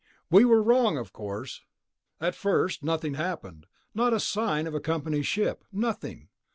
"We 0.31 0.45
were 0.45 0.63
wrong, 0.63 0.97
of 0.97 1.13
course. 1.13 1.61
At 2.19 2.33
first 2.33 2.81
nothing 2.83 3.13
happened... 3.13 3.67
not 3.93 4.13
a 4.15 4.19
sign 4.19 4.65
of 4.65 4.73
a 4.73 4.79
company 4.79 5.21
ship, 5.21 5.63
nothing. 5.71 6.29